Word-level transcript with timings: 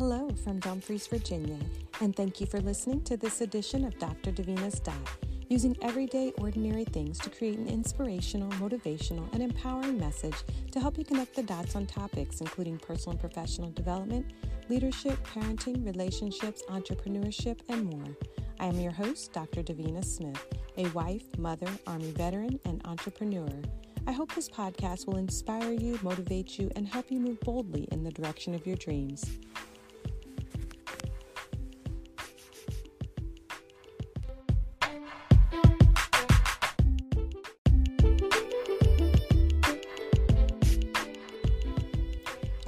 Hello 0.00 0.30
from 0.42 0.60
Dumfries, 0.60 1.06
Virginia, 1.08 1.58
and 2.00 2.16
thank 2.16 2.40
you 2.40 2.46
for 2.46 2.58
listening 2.58 3.02
to 3.02 3.18
this 3.18 3.42
edition 3.42 3.84
of 3.84 3.98
Dr. 3.98 4.32
Davina's 4.32 4.80
Dot, 4.80 4.96
using 5.50 5.76
everyday, 5.82 6.32
ordinary 6.38 6.86
things 6.86 7.18
to 7.18 7.28
create 7.28 7.58
an 7.58 7.68
inspirational, 7.68 8.48
motivational, 8.52 9.30
and 9.34 9.42
empowering 9.42 9.98
message 9.98 10.36
to 10.72 10.80
help 10.80 10.96
you 10.96 11.04
connect 11.04 11.36
the 11.36 11.42
dots 11.42 11.76
on 11.76 11.84
topics 11.84 12.40
including 12.40 12.78
personal 12.78 13.10
and 13.10 13.20
professional 13.20 13.72
development, 13.72 14.24
leadership, 14.70 15.18
parenting, 15.34 15.84
relationships, 15.84 16.62
entrepreneurship, 16.70 17.58
and 17.68 17.84
more. 17.84 18.16
I 18.58 18.68
am 18.68 18.80
your 18.80 18.92
host, 18.92 19.34
Dr. 19.34 19.62
Davina 19.62 20.02
Smith, 20.02 20.42
a 20.78 20.88
wife, 20.92 21.26
mother, 21.36 21.68
Army 21.86 22.12
veteran, 22.12 22.58
and 22.64 22.80
entrepreneur. 22.86 23.50
I 24.06 24.12
hope 24.12 24.34
this 24.34 24.48
podcast 24.48 25.06
will 25.06 25.18
inspire 25.18 25.72
you, 25.72 25.98
motivate 26.02 26.58
you, 26.58 26.70
and 26.74 26.88
help 26.88 27.10
you 27.10 27.20
move 27.20 27.38
boldly 27.40 27.86
in 27.92 28.02
the 28.02 28.10
direction 28.10 28.54
of 28.54 28.66
your 28.66 28.76
dreams. 28.76 29.38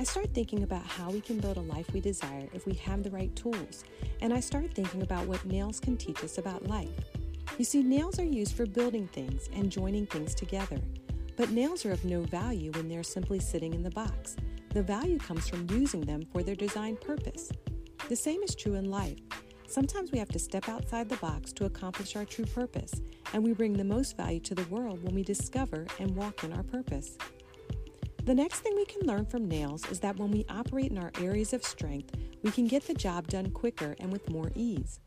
I 0.02 0.04
start 0.04 0.34
thinking 0.34 0.64
about 0.64 0.84
how 0.84 1.10
we 1.10 1.20
can 1.20 1.38
build 1.38 1.58
a 1.58 1.60
life 1.60 1.92
we 1.92 2.00
desire 2.00 2.48
if 2.52 2.66
we 2.66 2.74
have 2.74 3.04
the 3.04 3.10
right 3.12 3.32
tools, 3.36 3.84
and 4.20 4.34
I 4.34 4.40
start 4.40 4.74
thinking 4.74 5.02
about 5.02 5.28
what 5.28 5.44
nails 5.44 5.78
can 5.78 5.96
teach 5.96 6.24
us 6.24 6.38
about 6.38 6.66
life. 6.66 6.88
You 7.56 7.64
see, 7.64 7.84
nails 7.84 8.18
are 8.18 8.24
used 8.24 8.56
for 8.56 8.66
building 8.66 9.06
things 9.06 9.48
and 9.54 9.70
joining 9.70 10.06
things 10.06 10.34
together. 10.34 10.80
But 11.36 11.50
nails 11.50 11.86
are 11.86 11.92
of 11.92 12.04
no 12.04 12.22
value 12.22 12.72
when 12.72 12.88
they're 12.88 13.04
simply 13.04 13.38
sitting 13.38 13.74
in 13.74 13.84
the 13.84 13.92
box. 13.92 14.34
The 14.70 14.82
value 14.82 15.20
comes 15.20 15.48
from 15.48 15.70
using 15.70 16.00
them 16.00 16.26
for 16.32 16.42
their 16.42 16.56
designed 16.56 17.00
purpose. 17.00 17.52
The 18.08 18.16
same 18.16 18.42
is 18.42 18.56
true 18.56 18.74
in 18.74 18.90
life. 18.90 19.20
Sometimes 19.68 20.10
we 20.10 20.18
have 20.18 20.30
to 20.30 20.38
step 20.40 20.68
outside 20.68 21.08
the 21.08 21.16
box 21.18 21.52
to 21.52 21.66
accomplish 21.66 22.16
our 22.16 22.24
true 22.24 22.46
purpose, 22.46 22.92
and 23.34 23.44
we 23.44 23.52
bring 23.52 23.74
the 23.74 23.84
most 23.84 24.16
value 24.16 24.40
to 24.40 24.56
the 24.56 24.66
world 24.68 25.00
when 25.04 25.14
we 25.14 25.22
discover 25.22 25.86
and 26.00 26.16
walk 26.16 26.42
in 26.42 26.52
our 26.52 26.64
purpose. 26.64 27.16
The 28.24 28.34
next 28.34 28.60
thing 28.60 28.76
we 28.76 28.84
can 28.84 29.04
learn 29.04 29.26
from 29.26 29.48
nails 29.48 29.84
is 29.90 29.98
that 29.98 30.16
when 30.16 30.30
we 30.30 30.46
operate 30.48 30.92
in 30.92 30.98
our 30.98 31.10
areas 31.20 31.52
of 31.52 31.64
strength, 31.64 32.14
we 32.44 32.52
can 32.52 32.68
get 32.68 32.86
the 32.86 32.94
job 32.94 33.26
done 33.26 33.50
quicker 33.50 33.96
and 33.98 34.12
with 34.12 34.30
more 34.30 34.52
ease. 34.54 35.00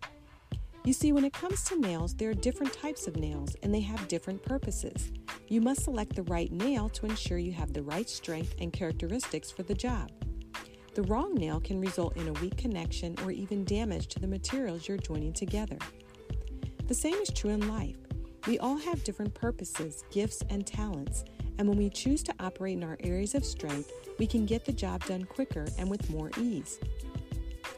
You 0.84 0.92
see, 0.92 1.14
when 1.14 1.24
it 1.24 1.32
comes 1.32 1.64
to 1.64 1.80
nails, 1.80 2.14
there 2.14 2.30
are 2.30 2.34
different 2.34 2.74
types 2.74 3.08
of 3.08 3.16
nails 3.16 3.56
and 3.64 3.74
they 3.74 3.80
have 3.80 4.10
different 4.10 4.44
purposes. 4.44 5.14
You 5.48 5.62
must 5.62 5.86
select 5.86 6.14
the 6.14 6.24
right 6.24 6.52
nail 6.52 6.90
to 6.90 7.06
ensure 7.06 7.38
you 7.38 7.54
have 7.54 7.72
the 7.72 7.84
right 7.84 8.10
strength 8.10 8.54
and 8.60 8.74
characteristics 8.74 9.50
for 9.50 9.64
the 9.64 9.74
job. 9.74 10.12
The 10.94 11.04
wrong 11.04 11.36
nail 11.36 11.62
can 11.62 11.80
result 11.80 12.18
in 12.18 12.28
a 12.28 12.34
weak 12.34 12.58
connection 12.58 13.16
or 13.24 13.32
even 13.32 13.64
damage 13.64 14.08
to 14.08 14.20
the 14.20 14.28
materials 14.28 14.90
you're 14.90 14.98
joining 14.98 15.32
together. 15.32 15.78
The 16.88 16.94
same 16.94 17.16
is 17.16 17.30
true 17.30 17.52
in 17.52 17.70
life. 17.70 17.96
We 18.46 18.60
all 18.60 18.78
have 18.78 19.06
different 19.06 19.34
purposes, 19.34 20.04
gifts, 20.12 20.44
and 20.50 20.68
talents, 20.68 21.24
and 21.58 21.68
when 21.68 21.78
we 21.78 21.90
choose 21.90 22.24
to 22.24 22.34
operate 22.40 22.78
in 22.78 22.84
our 22.84 22.98
areas 23.02 23.36
of 23.36 23.46
strength, 23.46 23.92
we 24.20 24.28
can 24.28 24.46
get 24.46 24.66
the 24.66 24.74
job 24.74 25.04
done 25.06 25.26
quicker 25.26 25.66
and 25.78 25.90
with 25.90 26.10
more 26.10 26.32
ease. 26.40 26.80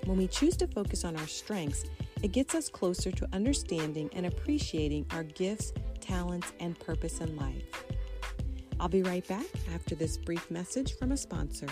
When 0.05 0.17
we 0.17 0.27
choose 0.27 0.55
to 0.57 0.67
focus 0.67 1.03
on 1.03 1.15
our 1.17 1.27
strengths, 1.27 1.85
it 2.23 2.31
gets 2.31 2.55
us 2.55 2.69
closer 2.69 3.11
to 3.11 3.27
understanding 3.33 4.09
and 4.13 4.25
appreciating 4.25 5.05
our 5.11 5.23
gifts, 5.23 5.73
talents, 5.99 6.51
and 6.59 6.79
purpose 6.79 7.19
in 7.19 7.35
life. 7.35 7.63
I'll 8.79 8.89
be 8.89 9.03
right 9.03 9.27
back 9.27 9.45
after 9.73 9.95
this 9.95 10.17
brief 10.17 10.49
message 10.49 10.97
from 10.97 11.11
a 11.11 11.17
sponsor. 11.17 11.67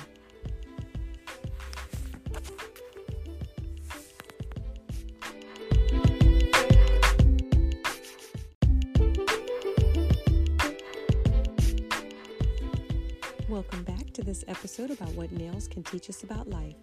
Welcome 13.56 13.84
back 13.84 14.12
to 14.12 14.22
this 14.22 14.44
episode 14.50 14.92
about 14.92 15.14
what 15.14 15.32
nails 15.32 15.70
can 15.70 15.82
teach 15.82 16.10
us 16.10 16.24
about 16.24 16.50
life. 16.50 16.76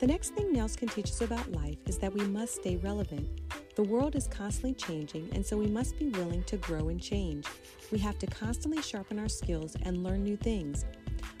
The 0.00 0.08
next 0.08 0.30
thing 0.30 0.52
nails 0.52 0.74
can 0.74 0.88
teach 0.88 1.04
us 1.04 1.20
about 1.20 1.52
life 1.52 1.76
is 1.86 1.98
that 1.98 2.12
we 2.12 2.24
must 2.24 2.56
stay 2.56 2.78
relevant. 2.78 3.28
The 3.76 3.84
world 3.84 4.16
is 4.16 4.26
constantly 4.26 4.74
changing, 4.74 5.28
and 5.32 5.46
so 5.46 5.56
we 5.56 5.68
must 5.68 5.96
be 5.96 6.08
willing 6.08 6.42
to 6.44 6.56
grow 6.56 6.88
and 6.88 7.00
change. 7.00 7.46
We 7.92 7.98
have 7.98 8.18
to 8.18 8.26
constantly 8.26 8.82
sharpen 8.82 9.20
our 9.20 9.28
skills 9.28 9.76
and 9.82 10.02
learn 10.02 10.24
new 10.24 10.36
things. 10.36 10.84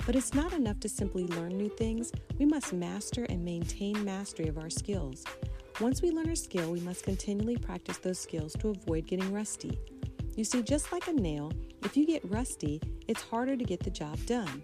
But 0.06 0.14
it's 0.14 0.34
not 0.34 0.52
enough 0.52 0.78
to 0.80 0.88
simply 0.88 1.24
learn 1.24 1.58
new 1.58 1.68
things, 1.68 2.12
we 2.38 2.46
must 2.46 2.72
master 2.72 3.24
and 3.24 3.44
maintain 3.44 4.04
mastery 4.04 4.46
of 4.46 4.56
our 4.56 4.70
skills. 4.70 5.24
Once 5.80 6.00
we 6.00 6.12
learn 6.12 6.30
a 6.30 6.36
skill, 6.36 6.70
we 6.70 6.78
must 6.78 7.02
continually 7.02 7.56
practice 7.56 7.98
those 7.98 8.20
skills 8.20 8.52
to 8.60 8.68
avoid 8.68 9.08
getting 9.08 9.32
rusty. 9.32 9.80
You 10.36 10.44
see, 10.44 10.62
just 10.62 10.92
like 10.92 11.08
a 11.08 11.12
nail, 11.12 11.52
if 11.84 11.96
you 11.96 12.06
get 12.06 12.28
rusty, 12.30 12.80
it's 13.08 13.22
harder 13.22 13.56
to 13.56 13.64
get 13.64 13.80
the 13.80 13.90
job 13.90 14.18
done. 14.26 14.62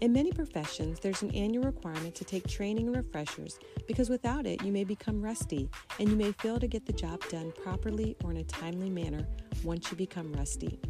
In 0.00 0.12
many 0.12 0.32
professions, 0.32 0.98
there's 1.00 1.20
an 1.20 1.34
annual 1.34 1.64
requirement 1.64 2.14
to 2.14 2.24
take 2.24 2.46
training 2.46 2.86
and 2.86 2.96
refreshers 2.96 3.58
because 3.86 4.08
without 4.08 4.46
it, 4.46 4.62
you 4.64 4.72
may 4.72 4.84
become 4.84 5.20
rusty 5.20 5.68
and 5.98 6.08
you 6.08 6.16
may 6.16 6.32
fail 6.32 6.58
to 6.58 6.66
get 6.66 6.86
the 6.86 6.92
job 6.92 7.22
done 7.28 7.52
properly 7.62 8.16
or 8.24 8.30
in 8.30 8.38
a 8.38 8.44
timely 8.44 8.88
manner 8.88 9.26
once 9.62 9.90
you 9.90 9.96
become 9.96 10.32
rusty. 10.32 10.80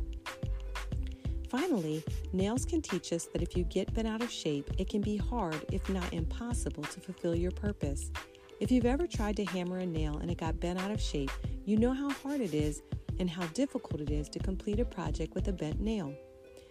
Finally, 1.49 2.05
nails 2.33 2.65
can 2.65 2.81
teach 2.81 3.13
us 3.13 3.25
that 3.33 3.43
if 3.43 3.57
you 3.57 3.65
get 3.65 3.93
bent 3.93 4.07
out 4.07 4.23
of 4.23 4.31
shape, 4.31 4.71
it 4.79 4.89
can 4.89 5.01
be 5.01 5.17
hard, 5.17 5.65
if 5.73 5.89
not 5.89 6.13
impossible, 6.13 6.85
to 6.85 7.01
fulfill 7.01 7.35
your 7.35 7.51
purpose. 7.51 8.13
If 8.61 8.71
you've 8.71 8.87
ever 8.87 9.09
tried 9.09 9.37
to 9.39 9.45
hammer 9.45 9.79
a 9.79 9.87
nail 9.87 10.19
and 10.19 10.31
it 10.31 10.39
got 10.39 10.61
bent 10.61 10.79
out 10.79 10.93
of 10.93 11.01
shape, 11.01 11.33
you 11.65 11.77
know 11.77 11.93
how 11.93 12.11
hard 12.11 12.41
it 12.41 12.55
is 12.55 12.83
and 13.19 13.29
how 13.29 13.47
difficult 13.49 14.01
it 14.01 14.11
is 14.11 14.29
to 14.31 14.39
complete 14.39 14.81
a 14.81 14.85
project 14.85 15.35
with 15.35 15.49
a 15.49 15.53
bent 15.53 15.81
nail. 15.81 16.15